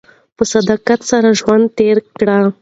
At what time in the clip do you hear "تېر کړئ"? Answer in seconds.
1.77-2.43